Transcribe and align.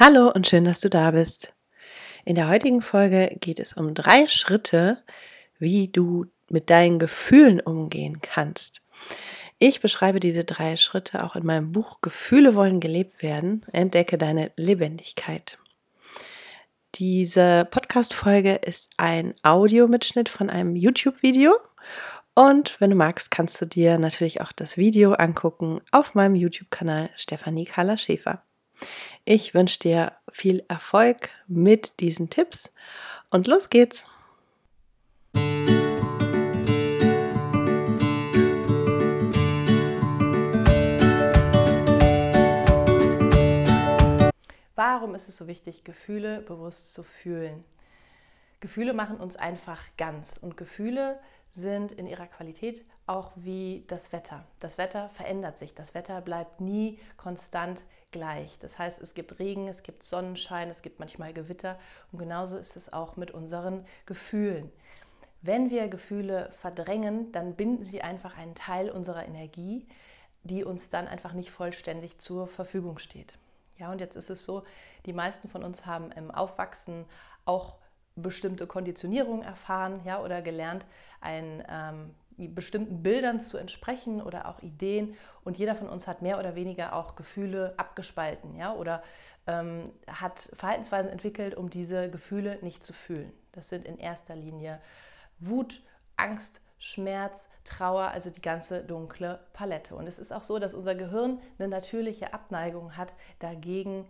Hallo 0.00 0.30
und 0.30 0.46
schön, 0.46 0.62
dass 0.62 0.78
du 0.78 0.88
da 0.88 1.10
bist. 1.10 1.56
In 2.24 2.36
der 2.36 2.48
heutigen 2.48 2.82
Folge 2.82 3.36
geht 3.40 3.58
es 3.58 3.72
um 3.72 3.94
drei 3.94 4.28
Schritte, 4.28 5.02
wie 5.58 5.88
du 5.88 6.26
mit 6.48 6.70
deinen 6.70 7.00
Gefühlen 7.00 7.58
umgehen 7.58 8.20
kannst. 8.22 8.80
Ich 9.58 9.80
beschreibe 9.80 10.20
diese 10.20 10.44
drei 10.44 10.76
Schritte 10.76 11.24
auch 11.24 11.34
in 11.34 11.44
meinem 11.44 11.72
Buch 11.72 12.00
Gefühle 12.00 12.54
wollen 12.54 12.78
gelebt 12.78 13.24
werden. 13.24 13.66
Entdecke 13.72 14.18
deine 14.18 14.52
Lebendigkeit. 14.54 15.58
Diese 16.94 17.66
Podcast-Folge 17.68 18.54
ist 18.54 18.90
ein 18.98 19.34
Audiomitschnitt 19.42 20.28
von 20.28 20.48
einem 20.48 20.76
YouTube-Video. 20.76 21.56
Und 22.34 22.80
wenn 22.80 22.90
du 22.90 22.96
magst, 22.96 23.32
kannst 23.32 23.60
du 23.60 23.66
dir 23.66 23.98
natürlich 23.98 24.42
auch 24.42 24.52
das 24.52 24.76
Video 24.76 25.14
angucken 25.14 25.80
auf 25.90 26.14
meinem 26.14 26.36
YouTube-Kanal 26.36 27.10
Stefanie 27.16 27.64
Kahler 27.64 27.98
Schäfer. 27.98 28.44
Ich 29.30 29.52
wünsche 29.52 29.78
dir 29.78 30.12
viel 30.30 30.64
Erfolg 30.68 31.28
mit 31.48 32.00
diesen 32.00 32.30
Tipps 32.30 32.72
und 33.28 33.46
los 33.46 33.68
geht's. 33.68 34.06
Warum 44.74 45.14
ist 45.14 45.28
es 45.28 45.36
so 45.36 45.46
wichtig, 45.46 45.84
Gefühle 45.84 46.40
bewusst 46.40 46.94
zu 46.94 47.02
fühlen? 47.02 47.64
Gefühle 48.60 48.94
machen 48.94 49.18
uns 49.18 49.36
einfach 49.36 49.82
ganz 49.98 50.38
und 50.38 50.56
Gefühle 50.56 51.20
sind 51.50 51.92
in 51.92 52.06
ihrer 52.06 52.28
Qualität 52.28 52.82
auch 53.06 53.32
wie 53.36 53.84
das 53.88 54.10
Wetter. 54.10 54.46
Das 54.58 54.78
Wetter 54.78 55.10
verändert 55.10 55.58
sich, 55.58 55.74
das 55.74 55.92
Wetter 55.92 56.22
bleibt 56.22 56.62
nie 56.62 56.98
konstant 57.18 57.82
gleich. 58.10 58.58
Das 58.58 58.78
heißt, 58.78 59.00
es 59.00 59.14
gibt 59.14 59.38
Regen, 59.38 59.68
es 59.68 59.82
gibt 59.82 60.02
Sonnenschein, 60.02 60.70
es 60.70 60.82
gibt 60.82 60.98
manchmal 60.98 61.32
Gewitter 61.32 61.78
und 62.12 62.18
genauso 62.18 62.56
ist 62.56 62.76
es 62.76 62.92
auch 62.92 63.16
mit 63.16 63.30
unseren 63.30 63.84
Gefühlen. 64.06 64.70
Wenn 65.42 65.70
wir 65.70 65.88
Gefühle 65.88 66.50
verdrängen, 66.52 67.30
dann 67.32 67.54
binden 67.54 67.84
sie 67.84 68.02
einfach 68.02 68.36
einen 68.36 68.54
Teil 68.54 68.90
unserer 68.90 69.24
Energie, 69.26 69.86
die 70.42 70.64
uns 70.64 70.90
dann 70.90 71.06
einfach 71.06 71.32
nicht 71.32 71.50
vollständig 71.50 72.18
zur 72.18 72.48
Verfügung 72.48 72.98
steht. 72.98 73.34
Ja, 73.76 73.92
und 73.92 74.00
jetzt 74.00 74.16
ist 74.16 74.30
es 74.30 74.44
so, 74.44 74.64
die 75.06 75.12
meisten 75.12 75.48
von 75.48 75.62
uns 75.62 75.86
haben 75.86 76.10
im 76.12 76.30
Aufwachsen 76.30 77.04
auch 77.44 77.76
bestimmte 78.16 78.66
Konditionierungen 78.66 79.42
erfahren, 79.42 80.00
ja, 80.04 80.20
oder 80.20 80.42
gelernt, 80.42 80.84
ein 81.20 81.64
ähm, 81.68 82.14
bestimmten 82.46 83.02
Bildern 83.02 83.40
zu 83.40 83.58
entsprechen 83.58 84.22
oder 84.22 84.46
auch 84.46 84.62
Ideen. 84.62 85.16
Und 85.42 85.58
jeder 85.58 85.74
von 85.74 85.88
uns 85.88 86.06
hat 86.06 86.22
mehr 86.22 86.38
oder 86.38 86.54
weniger 86.54 86.94
auch 86.94 87.16
Gefühle 87.16 87.74
abgespalten 87.76 88.54
ja? 88.54 88.72
oder 88.74 89.02
ähm, 89.48 89.90
hat 90.06 90.48
Verhaltensweisen 90.54 91.10
entwickelt, 91.10 91.56
um 91.56 91.70
diese 91.70 92.08
Gefühle 92.08 92.58
nicht 92.62 92.84
zu 92.84 92.92
fühlen. 92.92 93.32
Das 93.50 93.68
sind 93.68 93.84
in 93.84 93.98
erster 93.98 94.36
Linie 94.36 94.80
Wut, 95.40 95.82
Angst, 96.16 96.60
Schmerz, 96.78 97.48
Trauer, 97.64 98.08
also 98.08 98.30
die 98.30 98.40
ganze 98.40 98.84
dunkle 98.84 99.40
Palette. 99.52 99.96
Und 99.96 100.08
es 100.08 100.18
ist 100.18 100.32
auch 100.32 100.44
so, 100.44 100.58
dass 100.60 100.74
unser 100.74 100.94
Gehirn 100.94 101.40
eine 101.58 101.68
natürliche 101.68 102.32
Abneigung 102.32 102.96
hat, 102.96 103.14
dagegen 103.40 104.06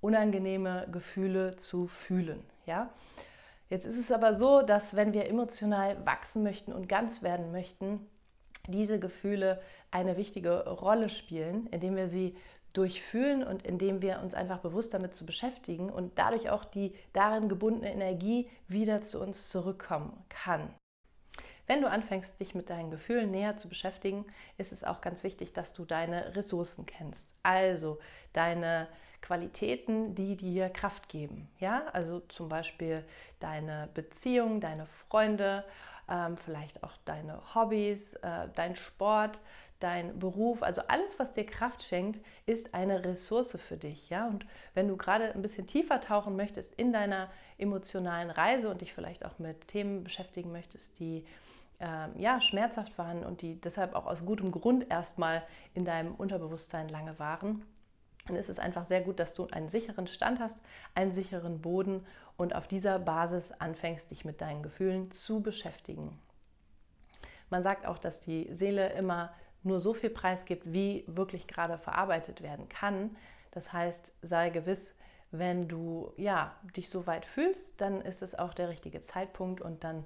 unangenehme 0.00 0.86
Gefühle 0.92 1.56
zu 1.56 1.86
fühlen. 1.86 2.42
Ja? 2.66 2.90
Jetzt 3.70 3.86
ist 3.86 3.98
es 3.98 4.10
aber 4.10 4.34
so, 4.34 4.62
dass 4.62 4.96
wenn 4.96 5.12
wir 5.12 5.28
emotional 5.28 6.04
wachsen 6.04 6.42
möchten 6.42 6.72
und 6.72 6.88
ganz 6.88 7.22
werden 7.22 7.52
möchten, 7.52 8.04
diese 8.66 8.98
Gefühle 8.98 9.62
eine 9.92 10.16
wichtige 10.16 10.68
Rolle 10.68 11.08
spielen, 11.08 11.68
indem 11.68 11.94
wir 11.96 12.08
sie 12.08 12.36
durchfühlen 12.72 13.42
und 13.44 13.64
indem 13.64 14.02
wir 14.02 14.20
uns 14.20 14.34
einfach 14.34 14.58
bewusst 14.58 14.92
damit 14.92 15.14
zu 15.14 15.24
beschäftigen 15.24 15.88
und 15.88 16.18
dadurch 16.18 16.50
auch 16.50 16.64
die 16.64 16.94
darin 17.12 17.48
gebundene 17.48 17.92
Energie 17.92 18.48
wieder 18.68 19.04
zu 19.04 19.20
uns 19.20 19.48
zurückkommen 19.48 20.12
kann. 20.28 20.74
Wenn 21.66 21.80
du 21.80 21.88
anfängst, 21.88 22.40
dich 22.40 22.56
mit 22.56 22.70
deinen 22.70 22.90
Gefühlen 22.90 23.30
näher 23.30 23.56
zu 23.56 23.68
beschäftigen, 23.68 24.26
ist 24.58 24.72
es 24.72 24.82
auch 24.82 25.00
ganz 25.00 25.22
wichtig, 25.22 25.52
dass 25.52 25.72
du 25.72 25.84
deine 25.84 26.34
Ressourcen 26.34 26.86
kennst. 26.86 27.24
Also 27.44 28.00
deine 28.32 28.88
Qualitäten, 29.22 30.14
die 30.14 30.36
dir 30.36 30.68
Kraft 30.70 31.08
geben. 31.08 31.48
Ja, 31.58 31.84
also 31.92 32.20
zum 32.20 32.48
Beispiel 32.48 33.04
deine 33.38 33.88
Beziehung, 33.94 34.60
deine 34.60 34.86
Freunde, 34.86 35.64
ähm, 36.08 36.36
vielleicht 36.36 36.82
auch 36.82 36.96
deine 37.04 37.40
Hobbys, 37.54 38.14
äh, 38.14 38.48
dein 38.54 38.76
Sport, 38.76 39.40
dein 39.78 40.18
Beruf, 40.18 40.62
also 40.62 40.82
alles, 40.88 41.18
was 41.18 41.32
dir 41.32 41.46
Kraft 41.46 41.82
schenkt, 41.82 42.20
ist 42.46 42.74
eine 42.74 43.04
Ressource 43.04 43.56
für 43.66 43.76
dich. 43.76 44.10
Ja, 44.10 44.26
und 44.26 44.44
wenn 44.74 44.88
du 44.88 44.96
gerade 44.96 45.32
ein 45.32 45.42
bisschen 45.42 45.66
tiefer 45.66 46.00
tauchen 46.00 46.36
möchtest 46.36 46.74
in 46.74 46.92
deiner 46.92 47.30
emotionalen 47.58 48.30
Reise 48.30 48.70
und 48.70 48.82
dich 48.82 48.92
vielleicht 48.92 49.24
auch 49.24 49.38
mit 49.38 49.68
Themen 49.68 50.04
beschäftigen 50.04 50.52
möchtest, 50.52 50.98
die 51.00 51.24
ähm, 51.80 52.12
ja, 52.18 52.40
schmerzhaft 52.40 52.98
waren 52.98 53.24
und 53.24 53.40
die 53.40 53.58
deshalb 53.58 53.94
auch 53.94 54.06
aus 54.06 54.24
gutem 54.24 54.50
Grund 54.52 54.90
erstmal 54.90 55.42
in 55.74 55.84
deinem 55.84 56.14
Unterbewusstsein 56.14 56.88
lange 56.90 57.18
waren, 57.18 57.64
dann 58.30 58.38
ist 58.38 58.48
es 58.48 58.58
einfach 58.58 58.86
sehr 58.86 59.00
gut, 59.00 59.18
dass 59.18 59.34
du 59.34 59.48
einen 59.48 59.68
sicheren 59.68 60.06
Stand 60.06 60.40
hast, 60.40 60.56
einen 60.94 61.12
sicheren 61.12 61.60
Boden 61.60 62.06
und 62.36 62.54
auf 62.54 62.68
dieser 62.68 62.98
Basis 62.98 63.52
anfängst, 63.52 64.10
dich 64.10 64.24
mit 64.24 64.40
deinen 64.40 64.62
Gefühlen 64.62 65.10
zu 65.10 65.42
beschäftigen. 65.42 66.16
Man 67.50 67.62
sagt 67.62 67.86
auch, 67.86 67.98
dass 67.98 68.20
die 68.20 68.48
Seele 68.54 68.92
immer 68.92 69.32
nur 69.62 69.80
so 69.80 69.92
viel 69.92 70.10
Preis 70.10 70.44
gibt, 70.44 70.72
wie 70.72 71.04
wirklich 71.08 71.48
gerade 71.48 71.76
verarbeitet 71.76 72.40
werden 72.40 72.68
kann. 72.68 73.16
Das 73.50 73.72
heißt, 73.72 74.12
sei 74.22 74.50
gewiss, 74.50 74.94
wenn 75.32 75.68
du 75.68 76.12
ja, 76.16 76.54
dich 76.76 76.88
so 76.88 77.06
weit 77.06 77.26
fühlst, 77.26 77.80
dann 77.80 78.00
ist 78.00 78.22
es 78.22 78.36
auch 78.36 78.54
der 78.54 78.68
richtige 78.68 79.00
Zeitpunkt 79.00 79.60
und 79.60 79.82
dann 79.84 80.04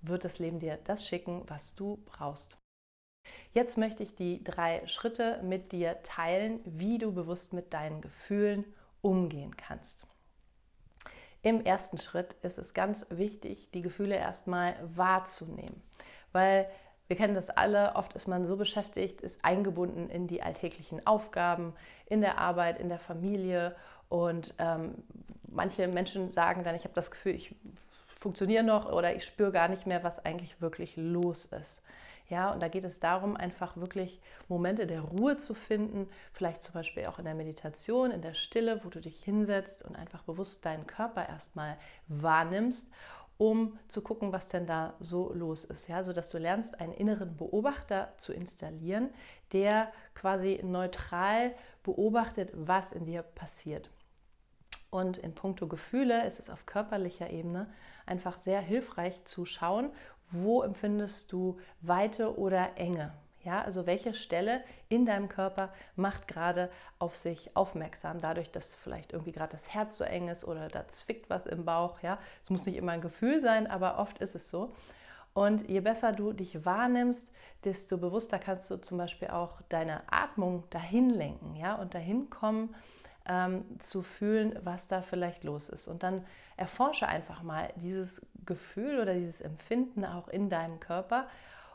wird 0.00 0.24
das 0.24 0.38
Leben 0.38 0.60
dir 0.60 0.78
das 0.84 1.06
schicken, 1.06 1.42
was 1.48 1.74
du 1.74 1.98
brauchst. 2.06 2.56
Jetzt 3.52 3.78
möchte 3.78 4.02
ich 4.02 4.16
die 4.16 4.42
drei 4.42 4.84
Schritte 4.86 5.40
mit 5.42 5.70
dir 5.70 6.02
teilen, 6.02 6.60
wie 6.64 6.98
du 6.98 7.12
bewusst 7.12 7.52
mit 7.52 7.72
deinen 7.72 8.00
Gefühlen 8.00 8.64
umgehen 9.00 9.56
kannst. 9.56 10.06
Im 11.42 11.64
ersten 11.64 11.98
Schritt 11.98 12.34
ist 12.42 12.58
es 12.58 12.74
ganz 12.74 13.06
wichtig, 13.10 13.68
die 13.72 13.82
Gefühle 13.82 14.16
erstmal 14.16 14.74
wahrzunehmen, 14.94 15.82
weil 16.32 16.68
wir 17.06 17.16
kennen 17.16 17.34
das 17.34 17.50
alle, 17.50 17.94
oft 17.96 18.14
ist 18.14 18.26
man 18.26 18.46
so 18.46 18.56
beschäftigt, 18.56 19.20
ist 19.20 19.44
eingebunden 19.44 20.08
in 20.08 20.26
die 20.26 20.42
alltäglichen 20.42 21.06
Aufgaben, 21.06 21.74
in 22.06 22.22
der 22.22 22.38
Arbeit, 22.38 22.80
in 22.80 22.88
der 22.88 22.98
Familie 22.98 23.76
und 24.08 24.54
ähm, 24.58 24.94
manche 25.46 25.86
Menschen 25.86 26.30
sagen 26.30 26.64
dann, 26.64 26.74
ich 26.74 26.84
habe 26.84 26.94
das 26.94 27.10
Gefühl, 27.10 27.34
ich 27.34 27.54
funktioniere 28.24 28.64
noch 28.64 28.90
oder 28.90 29.14
ich 29.14 29.26
spüre 29.26 29.52
gar 29.52 29.68
nicht 29.68 29.86
mehr, 29.86 30.02
was 30.02 30.24
eigentlich 30.24 30.62
wirklich 30.62 30.96
los 30.96 31.44
ist. 31.44 31.82
Ja, 32.30 32.50
und 32.52 32.62
da 32.62 32.68
geht 32.68 32.84
es 32.84 32.98
darum, 32.98 33.36
einfach 33.36 33.76
wirklich 33.76 34.18
Momente 34.48 34.86
der 34.86 35.02
Ruhe 35.02 35.36
zu 35.36 35.52
finden, 35.52 36.08
vielleicht 36.32 36.62
zum 36.62 36.72
Beispiel 36.72 37.04
auch 37.04 37.18
in 37.18 37.26
der 37.26 37.34
Meditation, 37.34 38.10
in 38.10 38.22
der 38.22 38.32
Stille, 38.32 38.80
wo 38.82 38.88
du 38.88 39.02
dich 39.02 39.22
hinsetzt 39.22 39.84
und 39.84 39.94
einfach 39.94 40.22
bewusst 40.22 40.64
deinen 40.64 40.86
Körper 40.86 41.28
erstmal 41.28 41.76
wahrnimmst 42.08 42.88
um 43.36 43.76
zu 43.88 44.00
gucken, 44.00 44.32
was 44.32 44.48
denn 44.48 44.64
da 44.64 44.94
so 45.00 45.32
los 45.34 45.64
ist. 45.64 45.88
Ja, 45.88 46.04
sodass 46.04 46.30
du 46.30 46.38
lernst, 46.38 46.80
einen 46.80 46.92
inneren 46.92 47.36
Beobachter 47.36 48.12
zu 48.16 48.32
installieren, 48.32 49.10
der 49.52 49.92
quasi 50.14 50.60
neutral 50.62 51.52
beobachtet, 51.82 52.52
was 52.54 52.92
in 52.92 53.06
dir 53.06 53.22
passiert. 53.22 53.90
Und 54.94 55.18
in 55.18 55.34
puncto 55.34 55.66
Gefühle 55.66 56.24
ist 56.24 56.38
es 56.38 56.48
auf 56.48 56.66
körperlicher 56.66 57.28
Ebene 57.28 57.66
einfach 58.06 58.38
sehr 58.38 58.60
hilfreich 58.60 59.24
zu 59.24 59.44
schauen, 59.44 59.90
wo 60.30 60.62
empfindest 60.62 61.32
du 61.32 61.58
Weite 61.80 62.38
oder 62.38 62.76
Enge. 62.76 63.12
Ja, 63.42 63.60
also 63.62 63.86
welche 63.86 64.14
Stelle 64.14 64.62
in 64.88 65.04
deinem 65.04 65.28
Körper 65.28 65.72
macht 65.96 66.28
gerade 66.28 66.70
auf 67.00 67.16
sich 67.16 67.56
aufmerksam, 67.56 68.20
dadurch, 68.20 68.52
dass 68.52 68.76
vielleicht 68.76 69.12
irgendwie 69.12 69.32
gerade 69.32 69.50
das 69.50 69.74
Herz 69.74 69.96
so 69.96 70.04
eng 70.04 70.28
ist 70.28 70.44
oder 70.44 70.68
da 70.68 70.86
zwickt 70.86 71.28
was 71.28 71.46
im 71.46 71.64
Bauch. 71.64 71.98
Ja, 72.02 72.20
es 72.40 72.50
muss 72.50 72.64
nicht 72.64 72.76
immer 72.76 72.92
ein 72.92 73.00
Gefühl 73.00 73.40
sein, 73.40 73.66
aber 73.66 73.98
oft 73.98 74.18
ist 74.18 74.36
es 74.36 74.48
so. 74.48 74.76
Und 75.32 75.68
je 75.68 75.80
besser 75.80 76.12
du 76.12 76.32
dich 76.32 76.64
wahrnimmst, 76.64 77.32
desto 77.64 77.98
bewusster 77.98 78.38
kannst 78.38 78.70
du 78.70 78.76
zum 78.76 78.98
Beispiel 78.98 79.30
auch 79.30 79.60
deine 79.68 80.02
Atmung 80.06 80.62
dahin 80.70 81.10
lenken, 81.10 81.56
ja, 81.56 81.74
und 81.74 81.94
dahin 81.94 82.30
kommen, 82.30 82.76
ähm, 83.26 83.64
zu 83.80 84.02
fühlen, 84.02 84.58
was 84.62 84.88
da 84.88 85.02
vielleicht 85.02 85.44
los 85.44 85.68
ist. 85.68 85.88
Und 85.88 86.02
dann 86.02 86.24
erforsche 86.56 87.08
einfach 87.08 87.42
mal 87.42 87.70
dieses 87.76 88.24
Gefühl 88.44 89.00
oder 89.00 89.14
dieses 89.14 89.40
Empfinden 89.40 90.04
auch 90.04 90.28
in 90.28 90.50
deinem 90.50 90.80
Körper. 90.80 91.28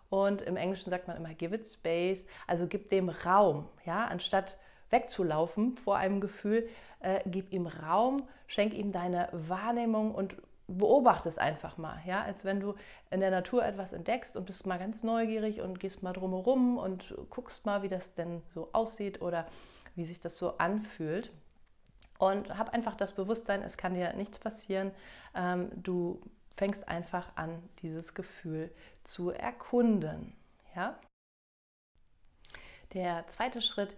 Und 0.09 0.41
im 0.41 0.57
Englischen 0.57 0.89
sagt 0.89 1.07
man 1.07 1.17
immer, 1.17 1.33
give 1.33 1.53
it 1.55 1.67
space, 1.67 2.25
also 2.47 2.65
gib 2.67 2.89
dem 2.89 3.09
Raum, 3.09 3.67
ja, 3.85 4.05
anstatt 4.05 4.57
wegzulaufen 4.89 5.77
vor 5.77 5.97
einem 5.97 6.19
Gefühl, 6.19 6.67
äh, 6.99 7.21
gib 7.27 7.51
ihm 7.51 7.67
Raum, 7.67 8.23
schenk 8.47 8.73
ihm 8.73 8.91
deine 8.91 9.29
Wahrnehmung 9.31 10.15
und 10.15 10.35
beobachte 10.67 11.29
es 11.29 11.37
einfach 11.37 11.77
mal, 11.77 11.99
ja, 12.05 12.21
als 12.23 12.45
wenn 12.45 12.59
du 12.59 12.75
in 13.11 13.19
der 13.19 13.31
Natur 13.31 13.65
etwas 13.65 13.91
entdeckst 13.91 14.37
und 14.37 14.45
bist 14.45 14.65
mal 14.65 14.77
ganz 14.77 15.03
neugierig 15.03 15.61
und 15.61 15.79
gehst 15.79 16.03
mal 16.03 16.13
drumherum 16.13 16.77
und 16.77 17.15
guckst 17.29 17.65
mal, 17.65 17.81
wie 17.81 17.89
das 17.89 18.13
denn 18.13 18.41
so 18.53 18.69
aussieht 18.73 19.21
oder 19.21 19.45
wie 19.99 20.05
sich 20.05 20.21
das 20.21 20.37
so 20.37 20.57
anfühlt. 20.57 21.29
Und 22.17 22.57
hab 22.57 22.73
einfach 22.73 22.95
das 22.95 23.13
Bewusstsein, 23.13 23.61
es 23.63 23.75
kann 23.75 23.93
dir 23.93 24.13
nichts 24.13 24.39
passieren. 24.39 24.91
Ähm, 25.35 25.69
du 25.75 26.21
fängst 26.55 26.87
einfach 26.87 27.35
an, 27.35 27.61
dieses 27.81 28.13
Gefühl 28.13 28.71
zu 29.03 29.31
erkunden. 29.31 30.33
Ja? 30.73 30.97
Der 32.93 33.27
zweite 33.27 33.61
Schritt 33.61 33.95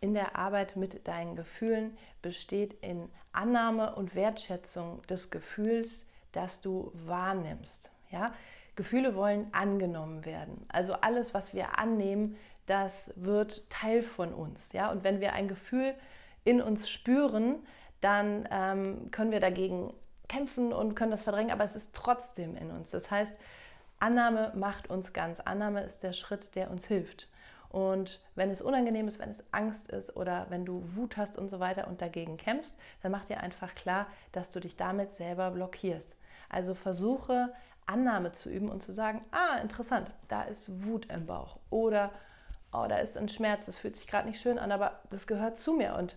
in 0.00 0.14
der 0.14 0.36
Arbeit 0.36 0.76
mit 0.76 1.06
deinen 1.06 1.36
Gefühlen 1.36 1.96
besteht 2.22 2.72
in 2.82 3.10
Annahme 3.32 3.94
und 3.96 4.14
Wertschätzung 4.14 5.02
des 5.08 5.30
Gefühls, 5.30 6.06
das 6.32 6.62
du 6.62 6.90
wahrnimmst. 6.94 7.90
Ja? 8.10 8.34
Gefühle 8.76 9.14
wollen 9.14 9.46
angenommen 9.52 10.24
werden. 10.24 10.66
Also 10.68 10.94
alles, 10.94 11.34
was 11.34 11.54
wir 11.54 11.78
annehmen, 11.78 12.36
das 12.66 13.12
wird 13.16 13.68
Teil 13.70 14.02
von 14.02 14.32
uns. 14.32 14.72
Ja? 14.72 14.90
Und 14.90 15.04
wenn 15.04 15.20
wir 15.20 15.32
ein 15.32 15.48
Gefühl 15.48 15.94
in 16.44 16.60
uns 16.60 16.88
spüren, 16.88 17.56
dann 18.00 18.48
ähm, 18.50 19.10
können 19.10 19.30
wir 19.30 19.40
dagegen 19.40 19.92
kämpfen 20.28 20.72
und 20.72 20.94
können 20.94 21.10
das 21.10 21.22
verdrängen, 21.22 21.52
aber 21.52 21.64
es 21.64 21.76
ist 21.76 21.94
trotzdem 21.94 22.56
in 22.56 22.70
uns. 22.70 22.90
Das 22.90 23.10
heißt, 23.10 23.34
Annahme 23.98 24.52
macht 24.54 24.90
uns 24.90 25.12
ganz. 25.12 25.40
Annahme 25.40 25.82
ist 25.82 26.02
der 26.02 26.12
Schritt, 26.12 26.54
der 26.54 26.70
uns 26.70 26.86
hilft. 26.86 27.28
Und 27.70 28.22
wenn 28.34 28.50
es 28.50 28.62
unangenehm 28.62 29.08
ist, 29.08 29.18
wenn 29.18 29.30
es 29.30 29.44
Angst 29.52 29.90
ist 29.90 30.16
oder 30.16 30.46
wenn 30.48 30.64
du 30.64 30.82
Wut 30.94 31.16
hast 31.16 31.36
und 31.36 31.48
so 31.48 31.58
weiter 31.60 31.88
und 31.88 32.00
dagegen 32.00 32.36
kämpfst, 32.36 32.78
dann 33.02 33.10
mach 33.10 33.24
dir 33.24 33.40
einfach 33.40 33.74
klar, 33.74 34.06
dass 34.32 34.50
du 34.50 34.60
dich 34.60 34.76
damit 34.76 35.14
selber 35.14 35.50
blockierst. 35.50 36.14
Also 36.48 36.74
versuche 36.74 37.52
Annahme 37.86 38.32
zu 38.32 38.50
üben 38.50 38.68
und 38.68 38.82
zu 38.82 38.92
sagen, 38.92 39.24
ah, 39.30 39.58
interessant, 39.58 40.10
da 40.28 40.42
ist 40.42 40.84
Wut 40.84 41.06
im 41.12 41.26
Bauch 41.26 41.58
oder 41.70 42.10
oh, 42.72 42.86
da 42.88 42.96
ist 42.96 43.16
ein 43.16 43.28
Schmerz, 43.28 43.66
das 43.66 43.76
fühlt 43.76 43.96
sich 43.96 44.06
gerade 44.06 44.28
nicht 44.28 44.40
schön 44.40 44.58
an, 44.58 44.72
aber 44.72 45.00
das 45.10 45.26
gehört 45.26 45.58
zu 45.58 45.72
mir 45.72 45.94
und 45.96 46.16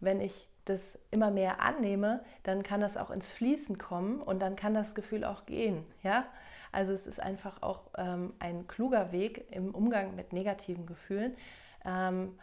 wenn 0.00 0.20
ich 0.20 0.48
das 0.66 0.98
immer 1.10 1.30
mehr 1.30 1.60
annehme, 1.60 2.24
dann 2.42 2.62
kann 2.62 2.80
das 2.80 2.96
auch 2.96 3.10
ins 3.10 3.28
Fließen 3.28 3.78
kommen 3.78 4.20
und 4.20 4.40
dann 4.40 4.56
kann 4.56 4.74
das 4.74 4.94
Gefühl 4.94 5.24
auch 5.24 5.46
gehen. 5.46 5.86
Ja? 6.02 6.26
Also 6.72 6.92
es 6.92 7.06
ist 7.06 7.20
einfach 7.20 7.62
auch 7.62 7.82
ähm, 7.96 8.34
ein 8.40 8.66
kluger 8.66 9.12
Weg 9.12 9.46
im 9.52 9.74
Umgang 9.74 10.14
mit 10.16 10.32
negativen 10.32 10.84
Gefühlen, 10.84 11.36
ähm, 11.84 12.36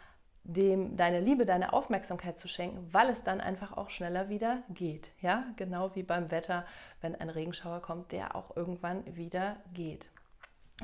dem 0.44 0.96
deine 0.96 1.20
Liebe, 1.20 1.46
deine 1.46 1.72
Aufmerksamkeit 1.72 2.38
zu 2.38 2.48
schenken, 2.48 2.86
weil 2.92 3.08
es 3.08 3.24
dann 3.24 3.40
einfach 3.40 3.76
auch 3.76 3.90
schneller 3.90 4.28
wieder 4.28 4.62
geht. 4.68 5.10
Ja, 5.20 5.44
genau 5.56 5.94
wie 5.94 6.02
beim 6.02 6.30
Wetter, 6.30 6.66
wenn 7.00 7.14
ein 7.14 7.30
Regenschauer 7.30 7.80
kommt, 7.80 8.12
der 8.12 8.36
auch 8.36 8.56
irgendwann 8.56 9.16
wieder 9.16 9.56
geht. 9.72 10.08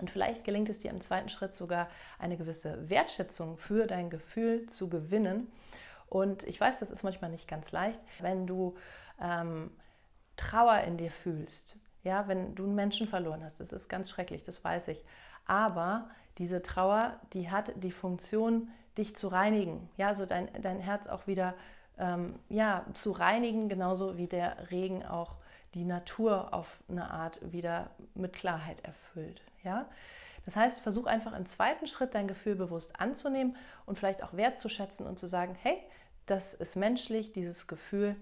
Und 0.01 0.11
vielleicht 0.11 0.45
gelingt 0.45 0.69
es 0.69 0.79
dir 0.79 0.91
im 0.91 1.01
zweiten 1.01 1.29
Schritt 1.29 1.55
sogar 1.55 1.89
eine 2.19 2.37
gewisse 2.37 2.89
Wertschätzung 2.89 3.59
für 3.59 3.87
dein 3.87 4.09
Gefühl 4.09 4.67
zu 4.67 4.89
gewinnen 4.89 5.51
und 6.11 6.43
ich 6.43 6.61
weiß, 6.61 6.81
das 6.81 6.91
ist 6.91 7.05
manchmal 7.05 7.31
nicht 7.31 7.49
ganz 7.49 7.71
leicht, 7.71 8.01
wenn 8.19 8.47
du 8.47 8.77
ähm, 9.23 9.71
Trauer 10.37 10.79
in 10.81 10.97
dir 10.97 11.11
fühlst, 11.11 11.77
ja, 12.03 12.27
wenn 12.27 12.57
du 12.57 12.65
einen 12.65 12.75
Menschen 12.75 13.07
verloren 13.07 13.45
hast, 13.45 13.61
das 13.61 13.73
ist 13.73 13.89
ganz 13.89 14.11
schrecklich, 14.11 14.43
das 14.43 14.63
weiß 14.63 14.89
ich. 14.89 15.05
Aber 15.47 16.11
diese 16.39 16.63
Trauer, 16.63 17.21
die 17.33 17.51
hat 17.51 17.73
die 17.77 17.93
Funktion, 17.93 18.71
dich 18.99 19.17
zu 19.17 19.29
reinigen, 19.29 19.89
ja, 19.97 20.15
so 20.15 20.27
dein, 20.27 20.49
dein 20.61 20.81
Herz 20.81 21.07
auch 21.07 21.27
wieder 21.27 21.55
ähm, 21.99 22.35
ja, 22.49 22.85
zu 22.95 23.13
reinigen, 23.13 23.69
genauso 23.69 24.17
wie 24.17 24.27
der 24.27 24.71
Regen 24.71 25.05
auch 25.05 25.37
die 25.75 25.85
Natur 25.85 26.53
auf 26.53 26.81
eine 26.89 27.11
Art 27.11 27.39
wieder 27.53 27.91
mit 28.15 28.33
Klarheit 28.33 28.81
erfüllt. 28.85 29.43
Ja? 29.63 29.87
Das 30.45 30.57
heißt, 30.57 30.81
versuch 30.81 31.07
einfach 31.07 31.37
im 31.37 31.47
zweiten 31.47 31.87
Schritt 31.87 32.15
dein 32.15 32.27
Gefühl 32.27 32.57
bewusst 32.57 32.99
anzunehmen 32.99 33.57
und 33.87 33.99
vielleicht 33.99 34.23
auch 34.23 34.33
wertzuschätzen 34.33 35.07
und 35.07 35.19
zu 35.19 35.27
sagen, 35.27 35.57
hey, 35.63 35.79
das 36.27 36.55
ist 36.55 36.77
menschlich, 36.77 37.33
dieses 37.33 37.67
Gefühl. 37.67 38.17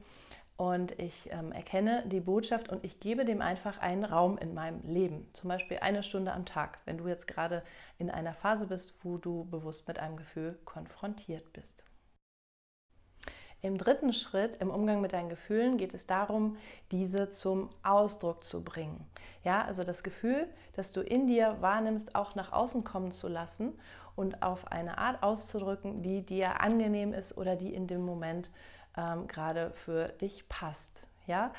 Und 0.61 0.99
ich 0.99 1.31
ähm, 1.31 1.53
erkenne 1.53 2.03
die 2.07 2.19
Botschaft 2.19 2.69
und 2.69 2.85
ich 2.85 2.99
gebe 2.99 3.25
dem 3.25 3.43
einfach 3.43 3.79
einen 3.79 4.05
Raum 4.05 4.39
in 4.39 4.55
meinem 4.55 4.83
Leben. 4.83 5.31
Zum 5.33 5.49
Beispiel 5.49 5.79
eine 5.79 6.03
Stunde 6.03 6.33
am 6.33 6.47
Tag, 6.47 6.81
wenn 6.85 6.99
du 6.99 7.07
jetzt 7.07 7.29
gerade 7.29 7.63
in 7.97 8.11
einer 8.11 8.35
Phase 8.35 8.67
bist, 8.67 8.93
wo 9.05 9.19
du 9.19 9.45
bewusst 9.45 9.87
mit 9.87 10.01
einem 10.01 10.17
Gefühl 10.17 10.59
konfrontiert 10.65 11.53
bist. 11.53 11.85
Im 13.63 13.79
dritten 13.79 14.13
Schritt 14.13 14.57
im 14.57 14.71
Umgang 14.71 15.01
mit 15.01 15.13
deinen 15.13 15.29
Gefühlen 15.29 15.79
geht 15.79 15.95
es 15.95 16.07
darum, 16.07 16.57
diese 16.91 17.31
zum 17.31 17.71
Ausdruck 17.85 18.43
zu 18.43 18.65
bringen. 18.65 19.07
Ja, 19.45 19.65
also 19.65 19.85
das 19.85 20.03
Gefühl, 20.03 20.49
das 20.75 20.91
du 20.91 21.03
in 21.03 21.29
dir 21.29 21.57
wahrnimmst, 21.61 22.17
auch 22.17 22.35
nach 22.35 22.53
außen 22.53 22.83
kommen 22.83 23.13
zu 23.13 23.29
lassen 23.29 23.79
und 24.17 24.43
auf 24.43 24.73
eine 24.73 24.99
Art 24.99 25.23
auszudrücken, 25.23 26.03
die 26.03 26.27
dir 26.27 26.61
angenehm 26.61 27.13
ist 27.13 27.37
oder 27.37 27.55
die 27.55 27.73
in 27.73 27.87
dem 27.87 28.05
Moment 28.05 28.51
ähm, 28.99 29.29
gerade 29.29 29.71
für 29.71 30.09
dich 30.09 30.49
passt. 30.49 31.03
Ja? 31.27 31.53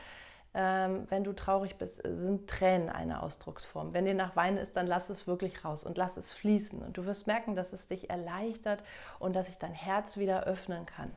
Ähm, 0.53 1.05
wenn 1.10 1.24
du 1.24 1.34
traurig 1.34 1.77
bist, 1.77 2.01
sind 2.03 2.50
Tränen 2.50 2.89
eine 2.89 3.24
Ausdrucksform. 3.24 3.93
Wenn 3.93 4.05
dir 4.05 4.15
nach 4.15 4.36
Weinen 4.36 4.58
ist, 4.58 4.75
dann 4.75 4.88
lass 4.88 5.10
es 5.10 5.27
wirklich 5.27 5.63
raus 5.63 5.84
und 5.84 5.98
lass 5.98 6.17
es 6.17 6.34
fließen. 6.34 6.81
Und 6.81 6.98
du 6.98 7.05
wirst 7.05 7.27
merken, 7.27 7.55
dass 7.55 7.72
es 7.72 7.88
dich 7.88 8.10
erleichtert 8.10 8.84
und 9.19 9.36
dass 9.36 9.48
sich 9.48 9.58
dein 9.58 9.74
Herz 9.74 10.17
wieder 10.17 10.43
öffnen 10.43 10.86
kann. 10.86 11.12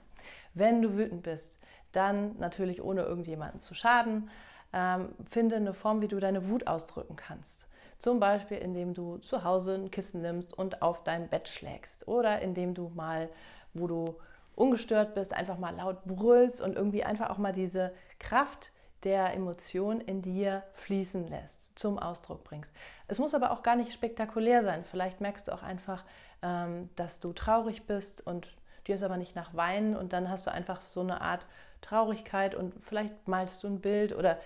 Wenn 0.54 0.82
du 0.82 0.96
wütend 0.96 1.22
bist, 1.22 1.50
dann 1.92 2.38
natürlich 2.38 2.82
ohne 2.82 3.02
irgendjemanden 3.02 3.60
zu 3.60 3.74
schaden, 3.74 4.30
ähm, 4.72 5.14
finde 5.30 5.56
eine 5.56 5.74
Form, 5.74 6.00
wie 6.02 6.08
du 6.08 6.20
deine 6.20 6.48
Wut 6.48 6.66
ausdrücken 6.66 7.16
kannst. 7.16 7.66
Zum 7.98 8.20
Beispiel, 8.20 8.58
indem 8.58 8.94
du 8.94 9.18
zu 9.18 9.44
Hause 9.44 9.74
ein 9.74 9.90
Kissen 9.90 10.22
nimmst 10.22 10.56
und 10.56 10.82
auf 10.82 11.04
dein 11.04 11.28
Bett 11.28 11.48
schlägst. 11.48 12.08
Oder 12.08 12.40
indem 12.40 12.74
du 12.74 12.90
mal, 12.94 13.28
wo 13.74 13.86
du 13.86 14.16
ungestört 14.54 15.14
bist, 15.14 15.32
einfach 15.32 15.58
mal 15.58 15.74
laut 15.74 16.04
brüllst 16.04 16.60
und 16.60 16.76
irgendwie 16.76 17.04
einfach 17.04 17.30
auch 17.30 17.38
mal 17.38 17.52
diese 17.52 17.92
Kraft 18.18 18.72
der 19.04 19.34
Emotion 19.34 20.00
in 20.00 20.22
dir 20.22 20.62
fließen 20.74 21.26
lässt, 21.28 21.78
zum 21.78 21.98
Ausdruck 21.98 22.44
bringst. 22.44 22.72
Es 23.08 23.18
muss 23.18 23.34
aber 23.34 23.50
auch 23.50 23.62
gar 23.62 23.76
nicht 23.76 23.92
spektakulär 23.92 24.62
sein. 24.62 24.84
Vielleicht 24.84 25.20
merkst 25.20 25.48
du 25.48 25.52
auch 25.52 25.62
einfach, 25.62 26.04
ähm, 26.42 26.88
dass 26.96 27.20
du 27.20 27.32
traurig 27.32 27.86
bist 27.86 28.24
und 28.26 28.48
dir 28.86 28.94
ist 28.94 29.02
aber 29.02 29.16
nicht 29.16 29.36
nach 29.36 29.54
Weinen 29.54 29.96
und 29.96 30.12
dann 30.12 30.28
hast 30.28 30.46
du 30.46 30.52
einfach 30.52 30.80
so 30.80 31.00
eine 31.00 31.20
Art 31.20 31.46
Traurigkeit 31.80 32.54
und 32.54 32.74
vielleicht 32.82 33.26
malst 33.26 33.62
du 33.62 33.68
ein 33.68 33.80
Bild 33.80 34.14
oder 34.14 34.38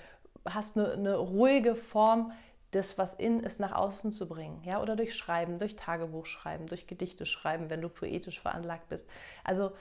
hast 0.45 0.77
eine, 0.77 0.93
eine 0.93 1.17
ruhige 1.17 1.75
Form, 1.75 2.33
das, 2.71 2.99
was 2.99 3.15
in 3.15 3.41
ist, 3.41 3.61
nach 3.61 3.73
außen 3.73 4.13
zu 4.13 4.29
bringen. 4.29 4.63
Ja? 4.65 4.83
Oder 4.83 4.97
durch 4.97 5.15
Schreiben, 5.15 5.59
durch 5.59 5.77
Tagebuch 5.77 6.27
schreiben, 6.27 6.67
durch 6.67 6.87
Gedichte 6.87 7.25
schreiben, 7.25 7.71
wenn 7.71 7.81
du 7.81 7.89
poetisch 7.89 8.41
veranlagt 8.41 8.89
bist. 8.89 9.09
Also 9.45 9.73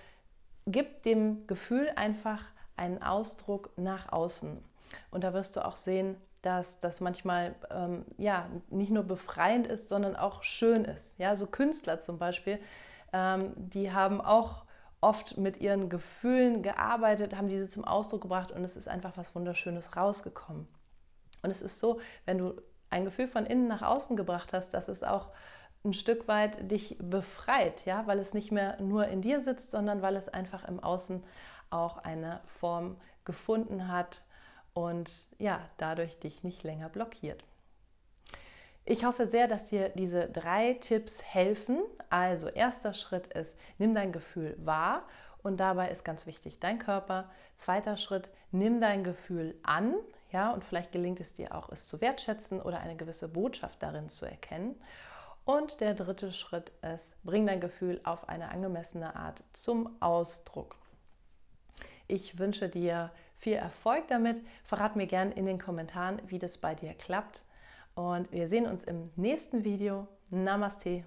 gib 0.66 1.04
dem 1.04 1.48
Gefühl 1.48 1.92
einfach 1.96 2.44
einen 2.76 3.02
Ausdruck 3.02 3.72
nach 3.78 4.12
außen. 4.12 4.64
Und 5.12 5.24
da 5.24 5.34
wirst 5.34 5.56
du 5.56 5.66
auch 5.66 5.76
sehen, 5.76 6.18
dass 6.42 6.80
das 6.80 7.02
manchmal 7.02 7.56
ähm, 7.72 8.06
ja, 8.18 8.48
nicht 8.70 8.92
nur 8.92 9.04
befreiend 9.04 9.66
ist, 9.66 9.90
sondern 9.90 10.16
auch 10.16 10.44
schön 10.44 10.86
ist. 10.86 11.18
Ja? 11.20 11.36
So 11.36 11.48
Künstler 11.48 12.02
zum 12.02 12.20
Beispiel, 12.20 12.60
ähm, 13.14 13.54
die 13.56 13.92
haben 13.92 14.22
auch 14.22 14.66
oft 15.02 15.38
mit 15.38 15.58
ihren 15.58 15.90
Gefühlen 15.90 16.62
gearbeitet, 16.62 17.36
haben 17.36 17.48
diese 17.48 17.70
zum 17.70 17.86
Ausdruck 17.86 18.22
gebracht 18.22 18.52
und 18.52 18.64
es 18.64 18.76
ist 18.76 18.88
einfach 18.88 19.18
was 19.18 19.34
Wunderschönes 19.36 19.96
rausgekommen. 19.96 20.68
Und 21.42 21.50
es 21.50 21.62
ist 21.62 21.80
so, 21.80 22.00
wenn 22.26 22.38
du 22.38 22.62
ein 22.90 23.06
Gefühl 23.06 23.28
von 23.28 23.46
innen 23.46 23.68
nach 23.68 23.82
außen 23.82 24.16
gebracht 24.16 24.54
hast, 24.54 24.72
dass 24.72 24.88
es 24.88 25.04
auch 25.04 25.30
ein 25.86 25.94
Stück 25.94 26.28
weit 26.28 26.70
dich 26.70 26.98
befreit, 27.00 27.86
ja, 27.86 28.08
weil 28.08 28.20
es 28.20 28.34
nicht 28.34 28.52
mehr 28.52 28.82
nur 28.82 29.08
in 29.08 29.22
dir 29.22 29.40
sitzt, 29.40 29.72
sondern 29.72 30.02
weil 30.02 30.16
es 30.16 30.28
einfach 30.28 30.68
im 30.68 30.80
Außen 30.80 31.24
auch 31.70 31.98
eine 32.00 32.42
Form 32.46 32.98
gefunden 33.24 33.88
hat 33.88 34.24
und 34.74 35.28
ja, 35.38 35.62
dadurch 35.78 36.20
dich 36.20 36.44
nicht 36.44 36.64
länger 36.64 36.90
blockiert. 36.90 37.44
Ich 38.88 39.04
hoffe 39.04 39.26
sehr, 39.26 39.48
dass 39.48 39.66
dir 39.66 39.90
diese 39.90 40.30
drei 40.30 40.74
Tipps 40.74 41.24
helfen. 41.24 41.82
Also 42.10 42.50
erster 42.50 42.94
Schritt 42.94 43.28
ist, 43.28 43.56
nimm 43.80 43.96
dein 43.96 44.12
Gefühl 44.12 44.56
wahr 44.60 45.08
und 45.42 45.58
dabei 45.60 45.90
ist 45.90 46.06
ganz 46.06 46.28
wichtig 46.28 46.60
dein 46.60 46.78
Körper. 46.78 47.32
Zweiter 47.58 47.98
Schritt, 47.98 48.30
nimm 48.52 48.82
dein 48.82 49.04
Gefühl 49.04 49.56
an, 49.64 49.96
ja, 50.32 50.52
und 50.52 50.64
vielleicht 50.64 50.92
gelingt 50.92 51.20
es 51.20 51.34
dir 51.34 51.56
auch, 51.56 51.70
es 51.70 51.88
zu 51.88 52.02
wertschätzen 52.02 52.62
oder 52.62 52.80
eine 52.80 52.96
gewisse 52.96 53.28
Botschaft 53.28 53.82
darin 53.82 54.10
zu 54.10 54.26
erkennen. 54.26 54.76
Und 55.46 55.80
der 55.80 55.94
dritte 55.94 56.34
Schritt 56.34 56.72
ist, 56.82 57.16
bring 57.24 57.46
dein 57.46 57.62
Gefühl 57.62 58.02
auf 58.04 58.28
eine 58.28 58.50
angemessene 58.50 59.16
Art 59.16 59.44
zum 59.52 59.96
Ausdruck. 60.02 60.76
Ich 62.08 62.40
wünsche 62.40 62.68
dir 62.68 63.12
viel 63.38 63.54
Erfolg 63.54 64.08
damit. 64.08 64.42
Verrat 64.64 64.96
mir 64.96 65.08
gerne 65.08 65.34
in 65.34 65.46
den 65.46 65.60
Kommentaren, 65.60 66.20
wie 66.28 66.40
das 66.40 66.58
bei 66.58 66.74
dir 66.74 66.94
klappt. 66.94 67.44
Und 67.94 68.32
wir 68.32 68.48
sehen 68.48 68.66
uns 68.66 68.84
im 68.84 69.12
nächsten 69.16 69.64
Video. 69.64 70.08
Namaste. 70.30 71.06